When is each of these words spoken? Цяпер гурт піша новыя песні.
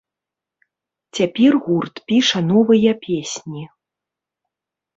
Цяпер 1.19 1.53
гурт 1.67 1.95
піша 2.09 2.39
новыя 2.49 2.91
песні. 3.07 3.63